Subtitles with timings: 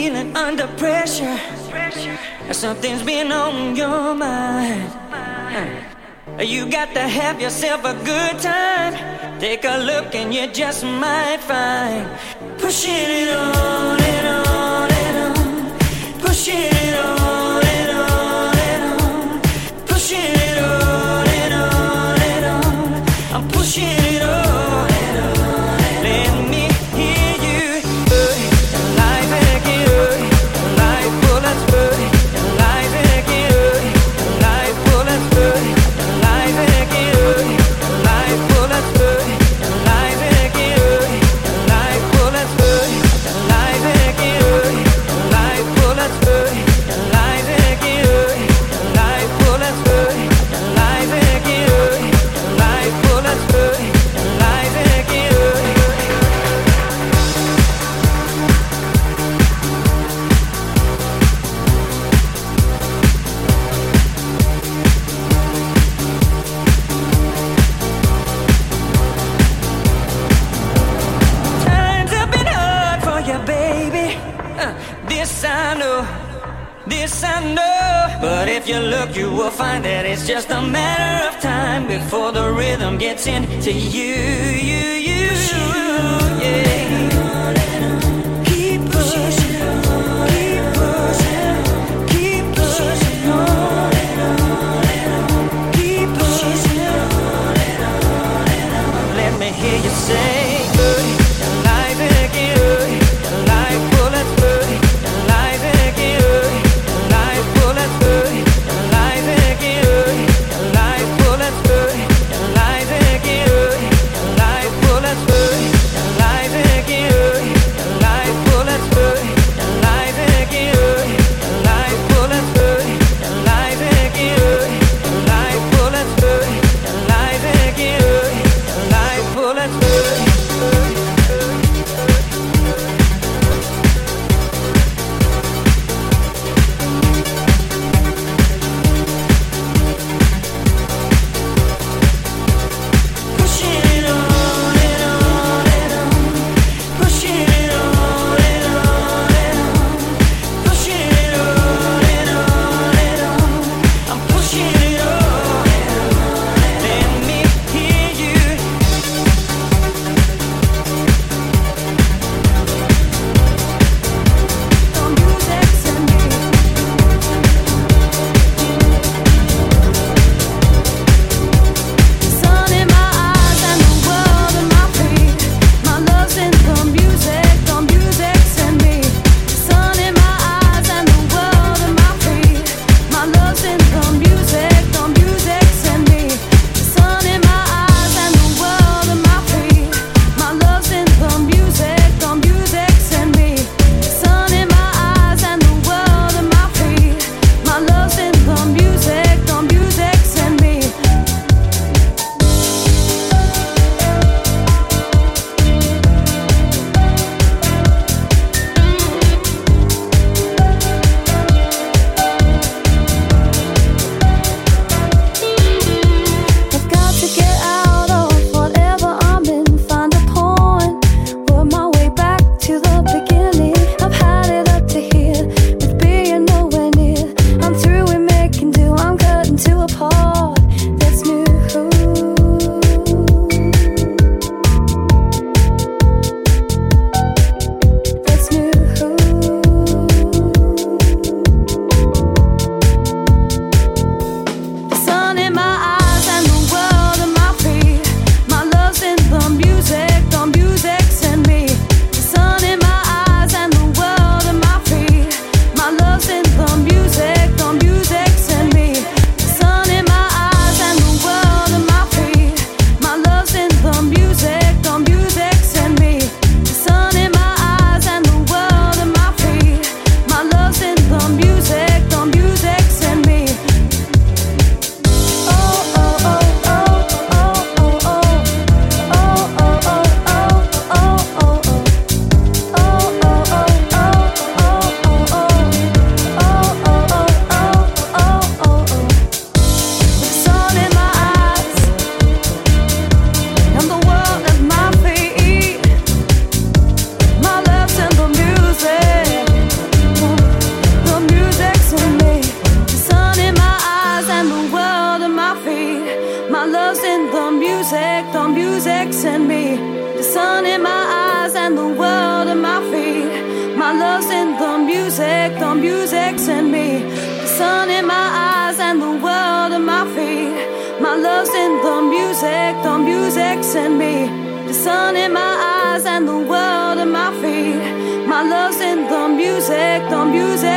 [0.00, 1.38] feeling under pressure.
[2.52, 4.90] Something's been on your mind.
[6.40, 8.92] You got to have yourself a good time.
[9.40, 12.08] Take a look and you just might find.
[12.58, 15.78] Pushing it on and on and on.
[16.20, 16.79] Pushing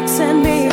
[0.00, 0.67] music's in me.